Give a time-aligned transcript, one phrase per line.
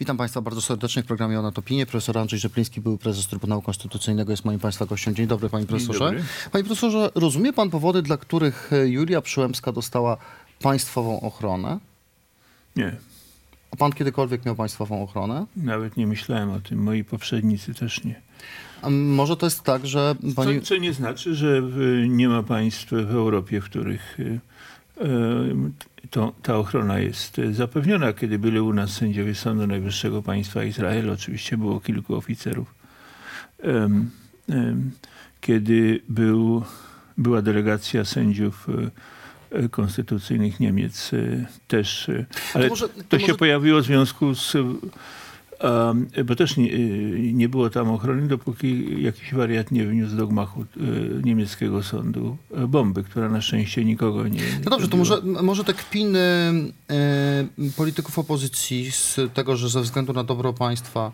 [0.00, 1.86] Witam Państwa bardzo serdecznie w programie Ona Opinie.
[1.86, 5.14] Profesor Andrzej Rzepliński, były prezes Trybunału Konstytucyjnego, jest moim Państwa gościem.
[5.14, 5.98] Dzień dobry, Panie Profesorze.
[5.98, 6.22] dobry.
[6.52, 10.16] Panie Profesorze, rozumie Pan powody, dla których Julia Przyłębska dostała
[10.62, 11.78] państwową ochronę?
[12.76, 12.96] Nie,
[13.70, 15.46] A Pan kiedykolwiek miał państwową ochronę?
[15.56, 16.82] nawet nie myślałem o tym.
[16.82, 18.20] Moi poprzednicy też nie.
[18.82, 20.60] A może to jest tak, że Pani...
[20.60, 21.62] Co, co nie znaczy, że
[22.08, 24.40] nie ma państw w Europie, w których y,
[25.00, 25.06] e,
[26.10, 28.12] to, ta ochrona jest e, zapewniona.
[28.12, 32.74] Kiedy byli u nas sędziowie Sądu Najwyższego Państwa Izrael, oczywiście było kilku oficerów.
[35.40, 36.64] Kiedy był,
[37.18, 38.66] była delegacja sędziów
[39.52, 41.10] e, e, konstytucyjnych Niemiec
[41.68, 42.10] też,
[42.54, 44.56] ale może- to, to się może- pojawiło w związku z
[46.24, 50.62] Bo też nie, y, nie było tam ochrony, dopóki jakiś wariat nie wniósł do gmachu
[50.62, 50.66] y,
[51.24, 54.40] niemieckiego sądu y, bomby, która na szczęście nikogo nie.
[54.64, 56.18] No dobrze, to może, może te kpiny
[56.90, 57.44] e,
[57.76, 61.12] polityków opozycji z tego, że ze względu na dobro państwa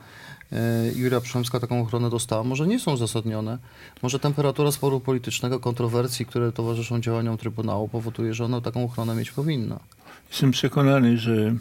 [0.52, 3.58] e, Julia Przyłębska taką ochronę dostała, może nie są uzasadnione.
[4.02, 9.30] Może temperatura sporu politycznego, kontrowersji, które towarzyszą działaniom Trybunału powoduje, że ona taką ochronę mieć
[9.30, 9.80] powinna.
[10.30, 11.56] Jestem przekonany, że e,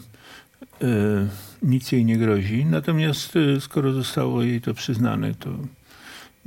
[1.62, 2.64] nic jej nie grozi.
[2.64, 5.50] Natomiast e, skoro zostało jej to przyznane, to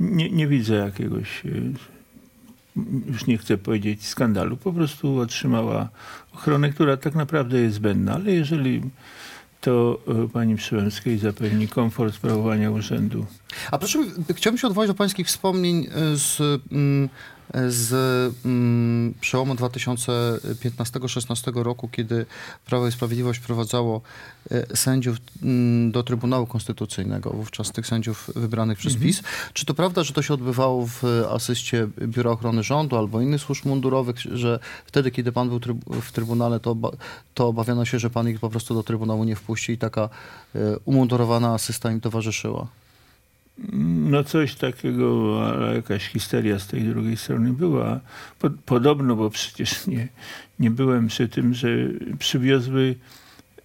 [0.00, 1.50] nie, nie widzę jakiegoś, e,
[3.06, 4.56] już nie chcę powiedzieć skandalu.
[4.56, 5.88] Po prostu otrzymała
[6.34, 8.14] ochronę, która tak naprawdę jest zbędna.
[8.14, 8.82] Ale jeżeli
[9.60, 13.26] to e, pani Przyłębskiej zapewni komfort sprawowania urzędu,
[13.70, 13.98] A proszę,
[14.34, 16.40] chciałbym się odwołać do pańskich wspomnień e, z,
[16.72, 17.92] mm, e, z
[18.44, 22.26] mm, przełomu 2015-16 roku, kiedy
[22.66, 24.00] Prawo i Sprawiedliwość wprowadzało
[24.50, 29.22] e, sędziów mm, do Trybunału Konstytucyjnego, wówczas tych sędziów wybranych przez PiS.
[29.52, 33.66] Czy to prawda, że to się odbywało w asyście Biura Ochrony Rządu albo innych służb
[33.66, 35.60] mundurowych, że wtedy, kiedy pan był
[36.02, 36.96] w Trybunale, to, oba-
[37.34, 40.08] to obawiano się, że pan ich po prostu do Trybunału nie wpuści i taka
[40.54, 42.66] e, umundurowana asysta im towarzyszyła?
[44.10, 48.00] No coś takiego, ale jakaś histeria z tej drugiej strony była.
[48.38, 50.08] Po, podobno, bo przecież nie,
[50.58, 51.68] nie byłem przy tym, że
[52.18, 52.94] przywiozły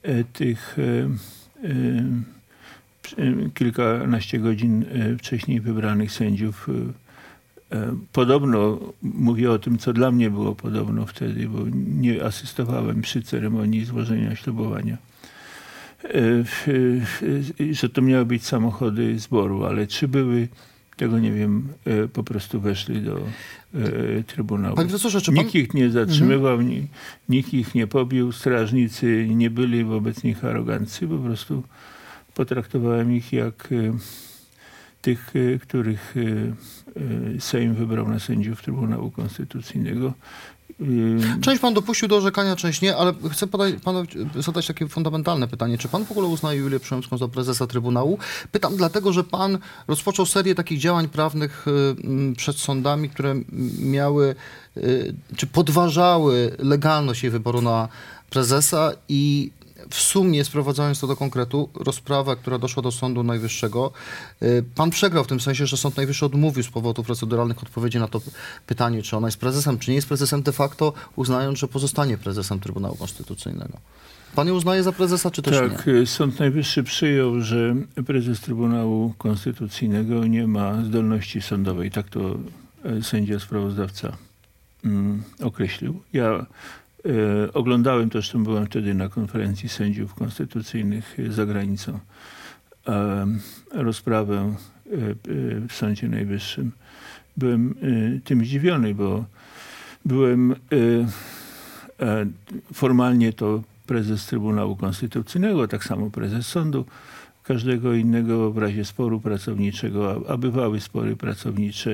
[0.04, 1.70] e, tych e,
[3.18, 4.86] e, kilkanaście godzin
[5.20, 6.70] wcześniej wybranych sędziów.
[8.12, 13.86] Podobno mówię o tym, co dla mnie było podobno wtedy, bo nie asystowałem przy ceremonii
[13.86, 14.98] złożenia ślubowania
[17.72, 20.48] że to miały być samochody zboru, ale czy były,
[20.98, 21.68] tego nie wiem,
[22.14, 23.20] po prostu weszli do
[24.28, 24.76] Trybunału.
[24.76, 25.36] Panie profesorze, czy pan...
[25.36, 26.88] Nikt ich nie zatrzymywał, ni,
[27.30, 31.64] nikt ich nie pobił, strażnicy nie byli wobec nich arogancy, po prostu
[32.34, 33.68] potraktowałem ich jak
[35.02, 36.16] tych, których
[37.40, 40.14] Sejm wybrał na sędziów Trybunału Konstytucyjnego.
[41.42, 43.48] Część pan dopuścił do orzekania, część nie, ale chcę
[43.84, 44.04] panu
[44.36, 45.78] zadać takie fundamentalne pytanie.
[45.78, 48.18] Czy pan w ogóle uznaje Julię Przyłębską za prezesa Trybunału?
[48.52, 53.36] Pytam dlatego, że pan rozpoczął serię takich działań prawnych y, przed sądami, które
[53.80, 54.36] miały,
[54.78, 57.88] y, czy podważały legalność jej wyboru na
[58.30, 59.52] prezesa i
[59.90, 63.92] w sumie, sprowadzając to do konkretu, rozprawa, która doszła do Sądu Najwyższego,
[64.44, 68.08] y, pan przegrał w tym sensie, że Sąd Najwyższy odmówił z powodów proceduralnych odpowiedzi na
[68.08, 68.22] to
[68.68, 72.60] pytanie, czy ona jest prezesem, czy nie jest prezesem, de facto uznając, że pozostanie prezesem
[72.60, 73.78] Trybunału Konstytucyjnego.
[74.36, 75.94] Pan ją uznaje za prezesa, czy też Tak, nie?
[75.94, 77.76] e, Sąd Najwyższy przyjął, że
[78.06, 81.92] prezes Trybunału Konstytucyjnego nie ma zdolności sądowej.
[81.92, 82.20] Tak to
[82.86, 84.18] e, sędzia sprawozdawca
[84.86, 86.02] mm, określił.
[86.14, 86.46] Ja
[87.54, 92.00] oglądałem, to zresztą byłem wtedy na konferencji sędziów konstytucyjnych e, za granicą,
[92.88, 93.28] e,
[93.74, 95.16] rozprawę e, e,
[95.68, 96.72] w Sądzie Najwyższym.
[97.38, 99.26] Byłem e, tym zdziwiony, bo
[100.06, 100.56] byłem e,
[102.06, 102.26] e,
[102.74, 106.86] formalnie to prezes Trybunału Konstytucyjnego, tak samo prezes sądu
[107.46, 111.92] każdego innego w razie sporu pracowniczego, a, bywały spory pracownicze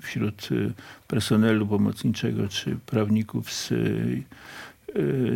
[0.00, 0.72] wśród y,
[1.08, 4.24] personelu pomocniczego czy prawników z, y,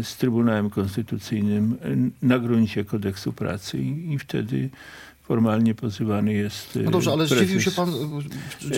[0.02, 1.76] z Trybunałem Konstytucyjnym
[2.22, 3.78] y, na gruncie kodeksu pracy.
[3.78, 4.70] I wtedy
[5.24, 7.38] formalnie pozywany jest No dobrze, ale prezes.
[7.44, 7.88] zdziwił się pan...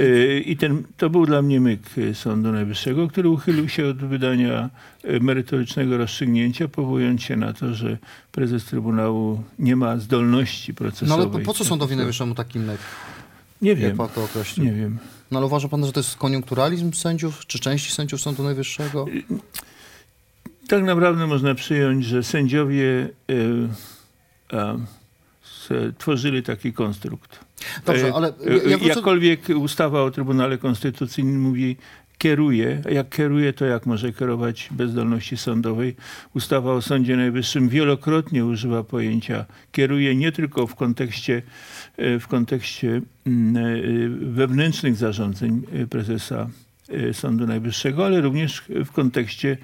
[0.00, 3.96] E, I ten, to był dla mnie myk e, Sądu Najwyższego, który uchylił się od
[3.96, 4.70] wydania
[5.04, 7.98] e, merytorycznego rozstrzygnięcia, powołując się na to, że
[8.32, 11.14] prezes Trybunału nie ma zdolności No procesowej.
[11.26, 12.78] ale po, po co Sądowi Najwyższemu taki myk,
[13.62, 14.66] Nie jak wiem, pan to określił?
[14.66, 14.98] nie wiem.
[15.30, 19.06] No ale uważa pan, że to jest koniunkturalizm sędziów, czy części sędziów Sądu Najwyższego?
[20.68, 23.08] Tak naprawdę można przyjąć, że sędziowie
[24.50, 24.86] e, a, s-
[25.98, 27.40] tworzyli taki konstrukt.
[27.86, 28.94] Dobrze, E, ale e, ja wrócę...
[28.94, 31.76] Jakkolwiek ustawa o Trybunale Konstytucyjnym mówi,
[32.18, 32.82] kieruje.
[32.86, 35.96] A Jak kieruje, to jak może kierować bez zdolności sądowej?
[36.34, 41.42] Ustawa o Sądzie Najwyższym wielokrotnie używa pojęcia kieruje nie tylko w kontekście,
[41.96, 43.70] e, w kontekście mm, e,
[44.08, 46.65] wewnętrznych zarządzeń e, prezesa e,
[47.12, 49.56] Sądu Najwyższego, ale również w kontekście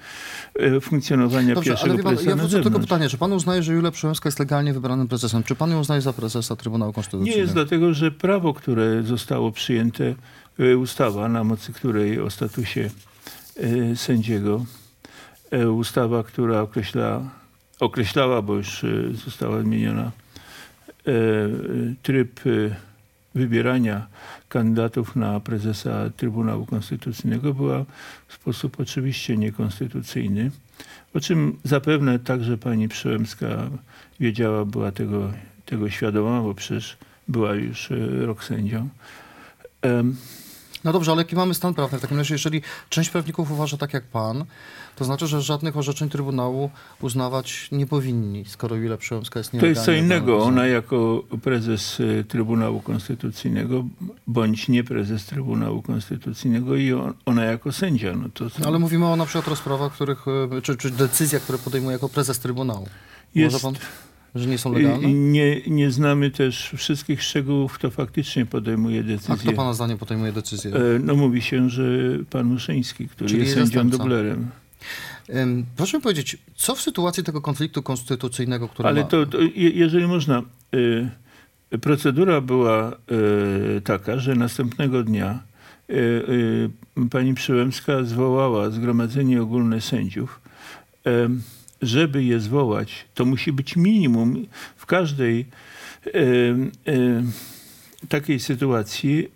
[0.55, 2.87] e, funkcjonowania Dobrze, ale pierwszego wie pan, prezesa ja na wrócę do tego zewnątrz.
[2.89, 3.09] pytania.
[3.09, 5.43] Czy pan uznaje, że Julia Przyłębska jest legalnie wybranym prezesem?
[5.43, 7.41] Czy pan ją uznaje za prezesa Trybunału Nie Konstytucyjnego?
[7.41, 10.15] jest dlatego, że prawo, które zostało przyjęte,
[10.59, 12.89] e, ustawa, na mocy której o statusie
[13.95, 14.65] sędziego,
[15.75, 17.21] ustawa, która określa,
[17.79, 18.85] określała, bo już
[19.25, 20.11] została zmieniona,
[22.03, 22.39] tryb
[23.35, 24.07] wybierania
[24.49, 27.85] kandydatów na prezesa Trybunału Konstytucyjnego była
[28.27, 30.51] w sposób oczywiście niekonstytucyjny,
[31.13, 33.69] o czym zapewne także pani Przyłębska
[34.19, 35.31] wiedziała, była tego,
[35.65, 36.97] tego świadoma, bo przecież
[37.27, 38.89] była już e, rok sędzią.
[39.81, 40.15] Em,
[40.83, 41.97] No dobrze, ale jaki mamy stan prawny?
[41.97, 44.45] W takim razie, jeżeli część prawników uważa tak jak pan,
[44.95, 46.69] to znaczy, że żadnych orzeczeń Trybunału
[47.01, 50.43] uznawać nie powinni, skoro Julia Przyłębska jest To nielegalnie jest co innego.
[50.43, 53.83] Ona jako prezes e, Trybunału Konstytucyjnego,
[54.27, 58.13] bądź nie prezes Trybunału Konstytucyjnego i on, ona jako sędzia.
[58.15, 60.25] No to Ale mówimy o na przykład rozprawach, których,
[60.57, 62.87] e, czy, czy decyzjach, które podejmuje jako prezes Trybunału.
[63.35, 63.83] jest, Może pan,
[64.35, 65.09] że nie są legalne?
[65.11, 69.53] i nie, nie znamy też wszystkich szczegółów, kto faktycznie podejmuje A kto decyzję.
[69.53, 70.71] pana zdaniem podejmuje decyzję?
[70.75, 71.83] E, No mówi się, że
[72.29, 74.49] pan Muszyński, który Czyli jest sędzią dublerem.
[75.29, 79.07] Em, Proszę mi powiedzieć, co w sytuacji tego konfliktu konstytucyjnego, który Ale ma...
[79.07, 80.41] to, to je- jeżeli można,
[81.73, 82.91] y, procedura była
[83.77, 85.39] y, taka, że następnego dnia
[87.11, 90.41] pani Przyłębska zwołała Zgromadzenie Ogólne Sędziów.
[91.83, 94.45] Żeby je zwołać, to musi być minimum
[94.75, 95.45] w każdej
[96.13, 97.31] em, em,
[98.09, 99.27] takiej sytuacji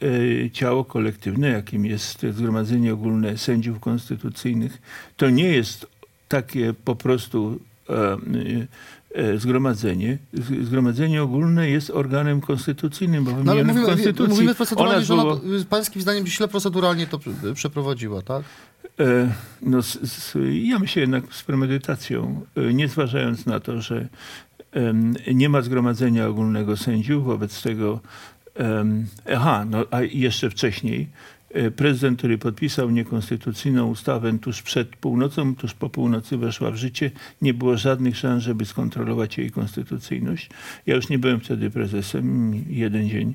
[0.46, 4.82] e, ciało kolektywne, jakim jest Zgromadzenie Ogólne Sędziów Konstytucyjnych,
[5.18, 5.88] to nie jest
[6.28, 7.60] takie po prostu
[7.90, 8.18] e,
[9.16, 10.18] e, zgromadzenie.
[10.64, 14.34] Zgromadzenie Ogólne jest organem konstytucyjnym, bo No ale wymienione w mówimy, Konstytucji.
[14.34, 18.44] mówimy proceduralnie, Ona że ona pańskim zdaniem źle proceduralnie to prze- przeprowadziła, tak?
[19.00, 24.08] E, No, z, z, ja myślę jednak z premedytacją, e, nie zważając na to, że
[25.34, 28.00] nie ma zgromadzenia ogólnego sędziów, wobec tego,
[29.34, 31.08] aha, no a jeszcze wcześniej,
[31.52, 37.12] e, prezydent, który podpisał niekonstytucyjną ustawę tuż przed północą, tuż po północy weszła w życie,
[37.42, 40.50] nie było żadnych szans, żeby skontrolować jej konstytucyjność.
[40.86, 43.34] Ja już nie byłem wtedy prezesem, jeden dzień.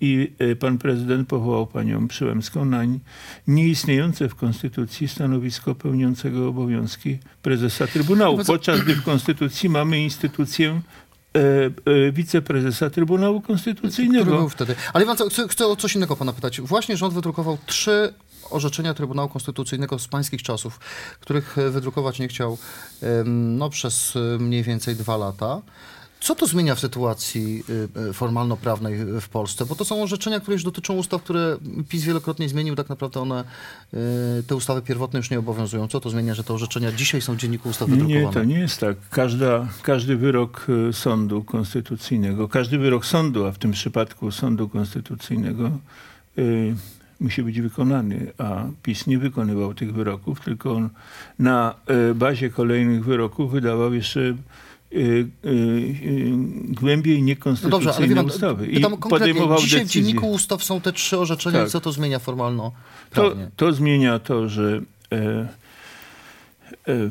[0.00, 2.82] I e, pan prezydent powołał panią Przyłębską na
[3.46, 10.80] nieistniejące w Konstytucji stanowisko pełniącego obowiązki prezesa Trybunału, No podczas gdy w Konstytucji mamy instytucję
[11.36, 11.40] e,
[12.08, 14.36] e, wiceprezesa Trybunału Który Konstytucyjnego.
[14.36, 14.74] był wtedy.
[14.92, 16.60] Ale Iwan, chcę, chcę o coś innego pana pytać.
[16.60, 18.14] Właśnie rząd wydrukował trzy
[18.50, 20.80] orzeczenia Trybunału Konstytucyjnego z pańskich czasów,
[21.20, 22.58] których wydrukować nie chciał
[23.26, 25.62] no, przez mniej więcej dwa lata.
[26.22, 27.64] Co to zmienia w sytuacji
[27.96, 29.66] y, y, formalno-prawnej w Polsce?
[29.66, 31.56] Bo to są orzeczenia, które już dotyczą ustaw, które
[31.88, 32.76] PiS wielokrotnie zmienił.
[32.76, 33.44] Tak naprawdę one,
[33.94, 35.88] y, te ustawy pierwotne już nie obowiązują.
[35.88, 38.32] Co to zmienia, że te orzeczenia dzisiaj są w Dzienniku Ustaw Nie, wydrukowane?
[38.32, 38.96] to nie jest tak.
[39.10, 45.66] Każda, każdy wyrok sądu konstytucyjnego, każdy wyrok sądu, a w tym przypadku sądu konstytucyjnego,
[46.38, 46.42] e,
[47.20, 50.90] musi być wykonany, a PiS nie wykonywał tych wyroków, tylko on
[51.38, 51.74] na
[52.14, 54.34] bazie kolejnych wyroków wydawał jeszcze
[54.94, 55.24] e, e, e,
[56.80, 58.80] głębiej No niekonstytucyjne dobrze, wie pan, ustawy i
[59.10, 60.02] podejmował dzisiaj w decyzje.
[60.02, 61.68] Dzienniku Ustaw są te trzy orzeczenia Tak.
[61.68, 63.50] i co to zmienia To, formalno-prawnie?
[63.56, 64.80] to zmienia to, że
[65.12, 65.16] e,
[66.88, 67.10] e, e,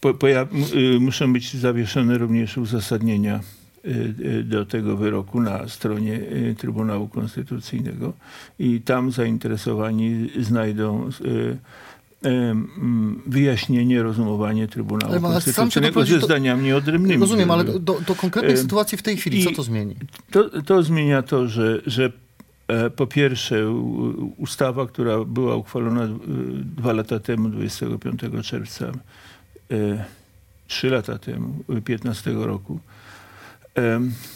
[0.00, 0.48] po, m-
[0.96, 3.40] y, muszą być zawieszone również uzasadnienia
[3.84, 8.12] y, y, do tego wyroku na stronie y, Trybunału Konstytucyjnego
[8.58, 11.56] i tam zainteresowani znajdą y,
[13.26, 17.20] wyjaśnienie, rozumowanie Trybunału Ale Konstytucyjnego ze zdaniami odrębnymi.
[17.20, 19.96] Rozumiem, ale do, do konkretnej sytuacji w tej chwili, co to zmieni?
[20.30, 22.12] to, to zmienia to, że, że
[22.68, 23.70] e, po pierwsze
[24.36, 26.08] ustawa, która była uchwalona e,
[26.76, 28.86] dwa lata temu, 25 czerwca,
[29.70, 30.04] e,
[30.68, 32.80] trzy lata temu, e, 15 roku.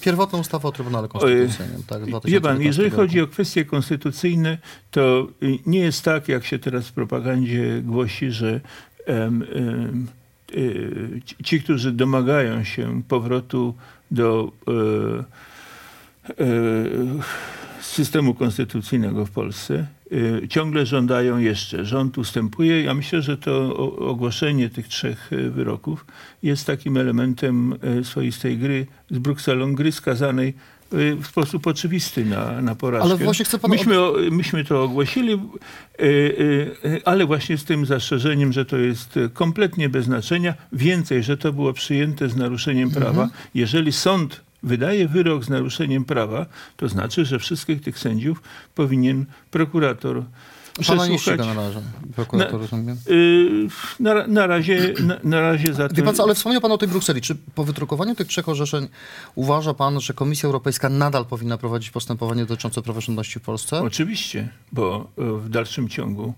[0.01, 1.99] Pierwotna ustawa o Trybunale Konstytucyjnym, tak?
[2.05, 2.97] Wie pan, 2019 jeżeli roku.
[3.03, 4.59] chodzi o kwestie konstytucyjne,
[4.91, 8.61] to y, nie jest tak, jak się teraz w propagandzie głosi, że
[9.07, 9.43] em,
[10.55, 13.75] y, ci- którzy domagają się powrotu
[14.11, 14.73] do e,
[16.31, 16.45] e,
[17.81, 19.87] systemu konstytucyjnego w Polsce,
[20.49, 21.85] ciągle żądają jeszcze.
[21.85, 22.83] Rząd ustępuje.
[22.83, 26.07] Ja myślę, że to ogłoszenie tych trzech y, wyroków
[26.43, 30.55] jest takim elementem y, swoistej gry z Brukselą, gry skazanej
[30.95, 33.05] y, w sposób oczywisty na, na porażkę.
[33.05, 33.97] Ale właśnie chcę pana- myśmy,
[34.31, 35.39] myśmy to ogłosili, y,
[36.05, 40.55] y, y, ale właśnie z tym zastrzeżeniem, że to jest y, kompletnie bez znaczenia.
[40.73, 43.05] Więcej, że to było przyjęte z naruszeniem Mhm.
[43.05, 43.29] prawa.
[43.55, 48.43] Jeżeli sąd wydaje wyrok z naruszeniem prawa, to znaczy, że wszystkich tych sędziów
[48.75, 50.23] powinien prokurator
[50.75, 51.21] Pana przesłuchać.
[51.21, 51.81] ściga na razie,
[52.15, 52.97] prokurator, Na- rozumiem.
[53.11, 53.69] Y,
[54.01, 56.03] na, na, razie, na, na razie za to...
[56.03, 57.21] pan ale wspomniał pan o tej Brukseli.
[57.21, 58.89] Czy po wydrukowaniu tych trzech orzeczeń
[59.35, 63.81] uważa pan, że Komisja Europejska nadal powinna prowadzić postępowanie dotyczące praworządności w Polsce?
[63.81, 66.35] Oczywiście, bo e, w dalszym ciągu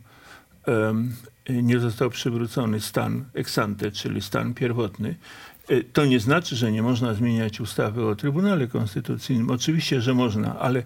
[0.67, 1.17] em,
[1.49, 5.15] nie został przywrócony stan ex ante, czyli stan pierwotny.
[5.73, 9.51] E, To nie znaczy, że nie można zmieniać ustawy o Trybunale Konstytucyjnym.
[9.51, 10.83] Oczywiście, że można, ale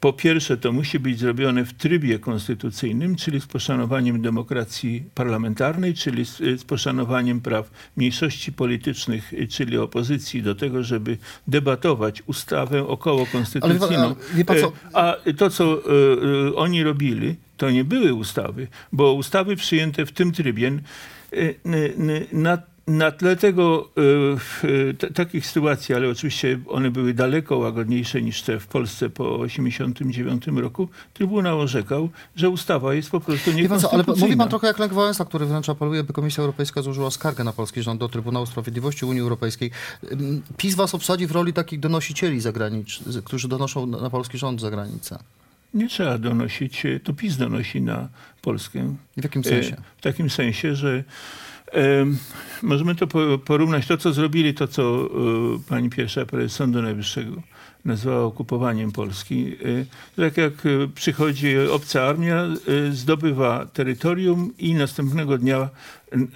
[0.00, 6.24] po pierwsze to musi być zrobione w trybie konstytucyjnym, czyli z poszanowaniem demokracji parlamentarnej, czyli
[6.24, 11.18] z, z poszanowaniem praw mniejszości politycznych, y, czyli opozycji do tego, żeby
[11.48, 14.14] debatować ustawę około konstytucyjną.
[14.92, 15.82] A to, co
[16.56, 20.72] oni robili, to nie były ustawy, bo ustawy przyjęte w tym trybie
[22.32, 24.00] na, na tle tego, e,
[24.38, 29.10] w, e, t- takich sytuacji, ale oczywiście one były daleko łagodniejsze niż te w Polsce
[29.10, 34.16] po 1989 roku, Trybunał orzekał, że ustawa jest po prostu co, ale niekonstytucyjna.
[34.26, 37.52] mówi pan trochę jak Lech Wałęsa, który wręcz apeluje, by Komisja Europejska złożyła skargę na
[37.52, 39.70] polski rząd do Trybunału Sprawiedliwości Unii Europejskiej.
[40.56, 45.18] PiS was obsadzi w roli takich donosicieli zagranicznych, którzy donoszą na polski rząd za granicę.
[45.74, 48.08] Nie trzeba donosić, to PiS donosi na
[48.42, 48.94] Polskę.
[49.16, 49.72] W jakim sensie?
[49.72, 51.04] E, W takim sensie, że
[52.62, 55.08] możemy to po- porównać, to co zrobili, to co e,
[55.68, 57.42] pani pierwsza prezes Sądu Najwyższego
[57.84, 59.56] nazwała okupowaniem Polski.
[60.16, 62.44] E, tak jak e, przychodzi obca armia,
[62.90, 65.68] zdobywa terytorium i następnego dnia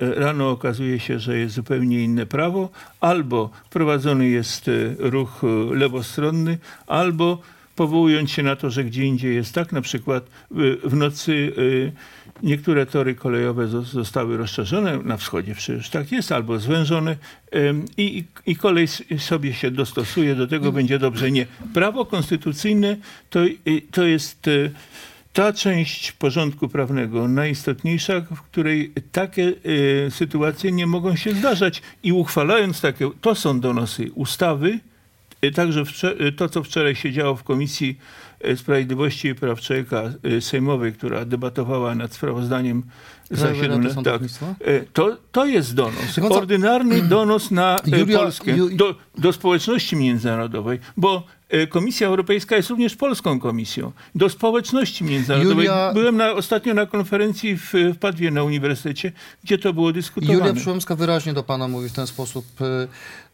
[0.00, 2.68] rano okazuje się, że jest zupełnie inne prawo,
[3.00, 7.42] albo prowadzony jest ruch lewostronny, albo
[7.78, 11.92] powołując się na to, że gdzie indziej jest tak, na przykład y, w nocy y,
[12.42, 17.16] niektóre tory kolejowe zo- zostały rozszerzone, na wschodzie przecież tak jest, albo zwężone
[17.96, 21.30] i, i kolej sobie się dostosuje, do tego będzie dobrze.
[21.30, 21.46] Nie.
[21.74, 22.96] Prawo konstytucyjne
[23.30, 23.56] to, y,
[23.90, 24.50] to jest
[25.32, 29.52] ta część porządku prawnego najistotniejsza, w której takie
[30.10, 34.78] sytuacje nie mogą się zdarzać i uchwalając takie, to są donosy ustawy,
[35.54, 37.98] Także wcze- y, to, co wczoraj się działo w Komisji
[38.46, 42.82] y, Sprawiedliwości i Praw Człowieka y, Sejmowej, która debatowała nad sprawozdaniem
[43.30, 44.20] za Krajowej Rady 7 tak,
[44.68, 46.18] y, to, to jest donos.
[46.36, 51.37] Ordynarny donos na y, Julia- Polskę, do, do społeczności międzynarodowej, bo y,
[51.68, 53.92] Komisja Europejska jest również polską komisją.
[54.14, 55.66] Do społeczności międzynarodowej.
[55.68, 59.12] Julia- Byłem na, ostatnio na konferencji w, w Padwie na uniwersytecie,
[59.44, 60.38] gdzie to było dyskutowane.
[60.38, 62.44] Julia Przyłębska wyraźnie do pana mówi w ten sposób,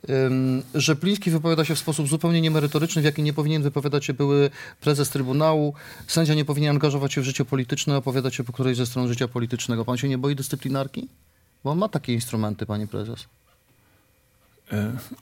[0.09, 4.15] ym, że Pliński wypowiada się w sposób zupełnie niemerytoryczny, w jaki nie powinien wypowiadać się
[4.15, 5.75] były prezes Trybunału.
[6.07, 9.29] Sędzia nie powinien angażować się w życie polityczne, opowiadać się po którejś ze stron życia
[9.29, 9.85] politycznego.
[9.85, 11.09] Pan się nie boi dyscyplinarki?
[11.65, 13.27] Bo on ma takie instrumenty, pani prezes.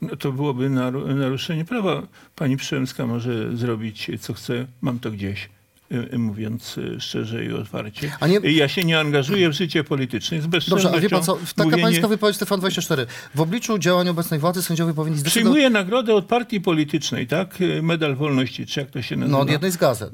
[0.01, 2.01] No to byłoby naru- naruszenie prawa.
[2.35, 4.65] Pani Przyłębska może zrobić, co chce.
[4.81, 5.49] Mam to gdzieś,
[5.91, 8.11] e, e, mówiąc szczerze i otwarcie.
[8.19, 10.41] A nie- Ja się nie angażuję w życie polityczne.
[10.41, 13.05] Z Dobrze, a wie pan co, taka mówienie- pańska wypowiedź Stefan 24.
[13.35, 15.43] W obliczu działań obecnej władzy sędziowie powinni zdecydować...
[15.51, 17.57] Przyjmuję nagrodę od partii politycznej, tak?
[17.81, 19.37] Medal wolności, czy jak to się nazywa?
[19.37, 20.11] No od jednej z gazet.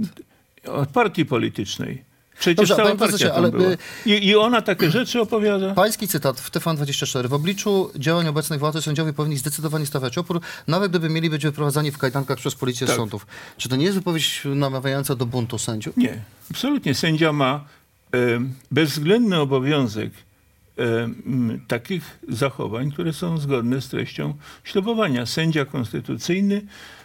[0.67, 2.08] Od partii politycznej.
[2.39, 5.73] Przecież Dobrze, cała partia ale, y- I, I ona takie rzeczy opowiada.
[5.73, 7.27] Pański cytat w TFAN24.
[7.27, 11.91] W obliczu działań obecnej władzy sędziowie powinni zdecydowanie stawiać opór, nawet gdyby mieli być wyprowadzani
[11.91, 12.95] w kajdankach przez policję Tak.
[12.95, 13.27] sądów.
[13.57, 15.97] Czy to nie jest wypowiedź namawiająca do buntu sędziów?
[15.97, 16.95] Nie, absolutnie.
[16.95, 17.65] Sędzia ma
[18.13, 18.17] e,
[18.71, 20.11] bezwzględny obowiązek
[20.77, 25.25] e, m, takich zachowań, które są zgodne z treścią ślubowania.
[25.25, 26.61] Sędzia konstytucyjny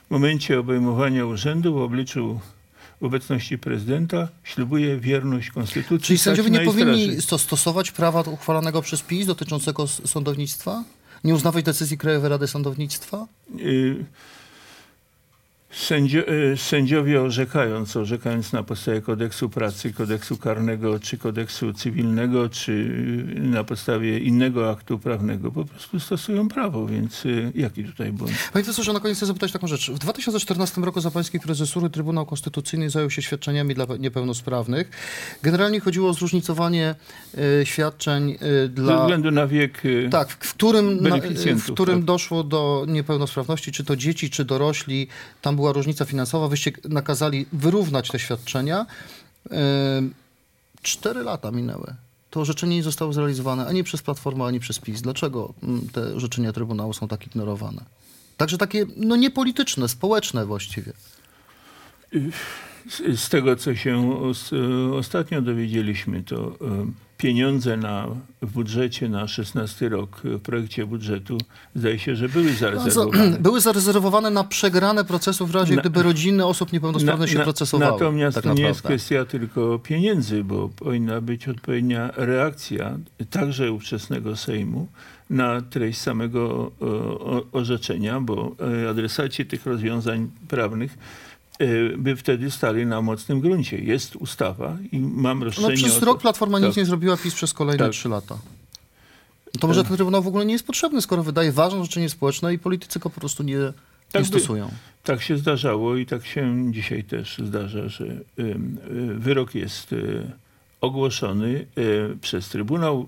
[0.06, 2.40] w momencie obejmowania urzędu w obliczu
[3.04, 6.06] w obecności prezydenta ślubuje wierność konstytucji.
[6.06, 10.84] Czyli sędziowie nie powinni stosować prawa uchwalanego przez PiS dotyczącego sądownictwa?
[11.24, 13.26] Nie uznawać decyzji Krajowej Rady Sądownictwa?
[13.60, 14.04] Y,
[15.76, 16.20] Sędzio,
[16.52, 22.94] y, sędziowie orzekając, orzekając na podstawie kodeksu pracy, kodeksu karnego, czy kodeksu cywilnego, czy
[23.34, 28.32] na podstawie innego aktu prawnego, po prostu stosują prawo, więc y, jaki tutaj błąd?
[28.52, 29.90] Panie profesorze, na koniec chcę zapytać taką rzecz.
[29.90, 34.90] W 2014 roku za pańskiej prezesury Trybunał Konstytucyjny zajął się świadczeniami dla niepełnosprawnych.
[35.42, 36.94] Generalnie chodziło o zróżnicowanie
[37.60, 39.00] e, świadczeń e, Ze dla...
[39.00, 41.16] względu na wiek y, Tak, w którym, na,
[41.56, 42.04] w którym tak.
[42.04, 45.08] doszło do niepełnosprawności, czy to dzieci, czy dorośli,
[45.42, 48.86] tam była różnica finansowa, wyście nakazali wyrównać te świadczenia.
[49.98, 50.14] Ym,
[50.82, 51.94] Cztery lata minęły.
[52.30, 55.02] To orzeczenie nie zostało zrealizowane ani przez Platformę, ani przez PiS.
[55.02, 57.84] Dlaczego mm, te orzeczenia Trybunału są tak ignorowane?
[58.36, 60.92] Także takie, no niepolityczne, społeczne właściwie.
[62.90, 64.50] Z, z tego, co się os,
[64.98, 68.06] ostatnio dowiedzieliśmy, to e, pieniądze na,
[68.42, 71.38] w budżecie na 16 rok, w projekcie budżetu,
[71.74, 73.38] zdaje się, że były No, za, zarezerwowane.
[73.38, 77.92] były zarezerwowane na przegrane procesy w razie, Na- gdyby rodziny osób niepełnosprawnych się procesowały.
[77.92, 82.98] Natomiast tak to nie jest kwestia tylko pieniędzy, bo powinna być odpowiednia reakcja
[83.30, 84.88] także ówczesnego Sejmu
[85.30, 86.84] na treść samego e,
[87.18, 90.98] o- orzeczenia, bo e, adresaci tych rozwiązań prawnych
[91.98, 93.78] by wtedy stali na mocnym gruncie.
[93.78, 96.76] Jest ustawa i mam No roszczenie przez o to- rok Platforma nic Tak.
[96.76, 97.92] nie zrobiła, PiS przez kolejne Tak.
[97.92, 98.38] trzy lata.
[99.60, 102.58] To może ten Trybunał w ogóle nie jest potrzebny, skoro wydaje ważne orzeczenie społeczne i
[102.58, 103.72] politycy go po prostu nie, nie
[104.12, 104.68] Tak by- stosują.
[105.04, 108.04] Tak się zdarzało i tak się dzisiaj też zdarza, że
[108.38, 108.78] ym,
[109.14, 110.30] y, wyrok jest y,
[110.80, 113.06] ogłoszony y, przez Trybunał,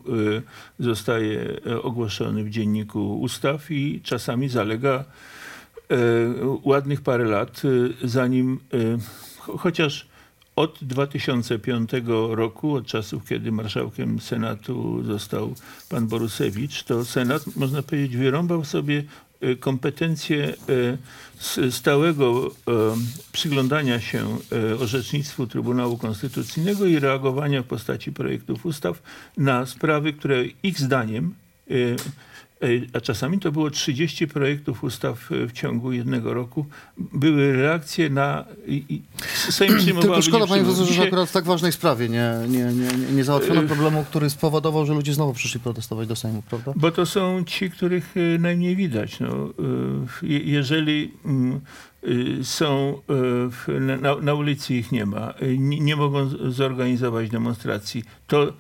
[0.79, 5.05] y, zostaje y, ogłoszony w dzienniku ustaw i czasami zalega y,
[6.64, 8.59] ładnych parę lat, y, zanim
[9.38, 10.07] cho- chociaż
[10.57, 11.90] od 2005
[12.31, 15.55] roku, od czasów, kiedy marszałkiem Senatu został
[15.88, 19.05] pan Borusewicz, to Senat, można powiedzieć, wyrąbał sobie
[19.61, 20.55] kompetencje
[21.71, 22.50] stałego
[23.33, 24.38] przyglądania się
[24.81, 29.02] orzecznictwu Trybunału Konstytucyjnego i reagowania w postaci projektów ustaw
[29.37, 31.35] na sprawy, które ich zdaniem
[32.93, 36.67] a czasami to było 30 projektów ustaw y, w ciągu jednego roku,
[36.99, 38.45] były reakcje na...
[38.67, 39.03] I, i
[39.53, 42.65] Sejm przyjmował Tylko szkoda, nie panie profesorze, że akurat w tak ważnej sprawie nie, nie,
[42.65, 46.73] nie, nie, załatwiono Y- problemu, który spowodował, że ludzie znowu przyszli protestować do Sejmu, prawda?
[46.77, 49.21] Bo to są ci, których y, najmniej widać.
[49.21, 49.49] No,
[50.23, 51.61] y, je- jeżeli mm,
[52.05, 52.99] y, są
[53.69, 58.53] y, na, na ulicy ich nie ma, y, nie, nie mogą zorganizować demonstracji, to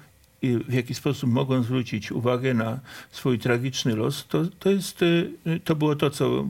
[0.44, 5.30] y, w jaki sposób mogą zwrócić uwagę na swój tragiczny los, to, to, jest, y,
[5.64, 6.46] to było to, co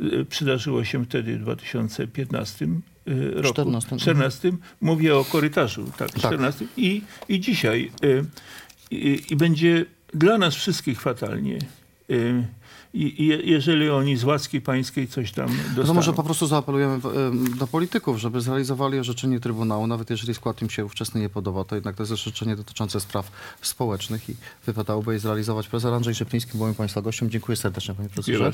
[0.00, 3.54] y, przydarzyło się wtedy w 2015 y, roku.
[3.54, 3.96] 14.
[3.96, 4.52] 14.
[4.80, 6.66] Mówię o korytarzu, tak, 14.
[6.76, 8.24] I, i dzisiaj y,
[8.90, 11.58] i, i będzie dla nas wszystkich fatalnie.
[12.94, 15.76] I, i je- jeżeli oni z łaski pańskiej coś tam dostaną.
[15.76, 17.00] No to może po prostu zaapelujemy
[17.58, 21.74] do polityków, żeby zrealizowali orzeczenie Trybunału, nawet jeżeli skład im się ówczesny nie podoba, to
[21.74, 23.30] jednak to jest orzeczenie dotyczące spraw
[23.62, 25.68] społecznych i wypadałoby je zrealizować.
[25.68, 27.30] Profesor Andrzej Szepliński był moim Państwa gościem.
[27.30, 28.52] Dziękuję serdecznie, panie profesorze.